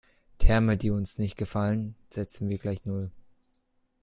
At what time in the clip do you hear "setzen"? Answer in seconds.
2.09-2.49